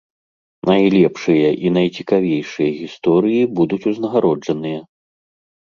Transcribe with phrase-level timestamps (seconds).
[0.69, 4.79] Найлепшыя і найцікавейшыя гісторыі будуць узнагароджаныя!